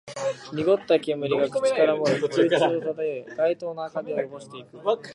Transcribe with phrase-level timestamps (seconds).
[0.55, 4.79] 濁った煙が口から漏れ、空中を漂い、街灯の明かりを汚していく